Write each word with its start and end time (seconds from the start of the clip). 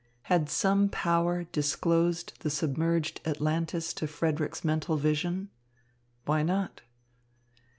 Had 0.23 0.49
some 0.49 0.89
power 0.89 1.43
disclosed 1.43 2.33
the 2.39 2.49
submerged 2.49 3.21
Atlantis 3.23 3.93
to 3.93 4.07
Frederick's 4.07 4.63
mental 4.65 4.97
vision? 4.97 5.51
Why 6.25 6.41
not? 6.41 6.81